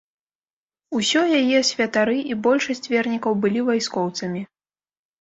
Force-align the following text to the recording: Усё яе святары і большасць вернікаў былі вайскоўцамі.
Усё 0.99 1.21
яе 1.41 1.59
святары 1.71 2.17
і 2.23 2.33
большасць 2.49 2.91
вернікаў 2.97 3.41
былі 3.47 3.67
вайскоўцамі. 3.71 4.41